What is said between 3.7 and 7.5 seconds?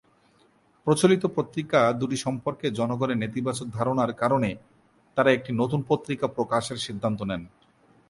ধারণার কারণে তারা একটি নতুন পত্রিকা প্রকাশের সিদ্ধান্ত নেন।